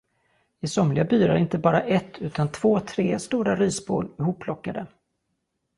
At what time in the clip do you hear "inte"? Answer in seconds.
1.37-1.57